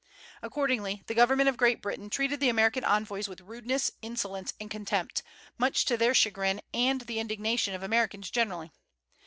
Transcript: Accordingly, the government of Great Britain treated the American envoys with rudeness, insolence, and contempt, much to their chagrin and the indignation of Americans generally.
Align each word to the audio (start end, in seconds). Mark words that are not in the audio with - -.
Accordingly, 0.41 1.03
the 1.05 1.13
government 1.13 1.47
of 1.47 1.57
Great 1.57 1.79
Britain 1.79 2.09
treated 2.09 2.39
the 2.39 2.49
American 2.49 2.83
envoys 2.83 3.27
with 3.29 3.39
rudeness, 3.39 3.91
insolence, 4.01 4.51
and 4.59 4.67
contempt, 4.71 5.21
much 5.59 5.85
to 5.85 5.95
their 5.95 6.15
chagrin 6.15 6.59
and 6.73 7.01
the 7.01 7.19
indignation 7.19 7.75
of 7.75 7.83
Americans 7.83 8.31
generally. 8.31 8.71